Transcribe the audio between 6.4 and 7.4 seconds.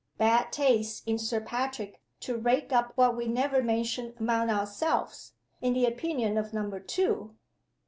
Number Two.